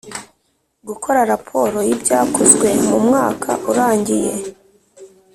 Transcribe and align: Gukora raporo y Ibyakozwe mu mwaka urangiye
Gukora 0.87 1.19
raporo 1.31 1.77
y 1.87 1.91
Ibyakozwe 1.95 2.67
mu 2.87 2.97
mwaka 3.05 3.49
urangiye 3.71 4.33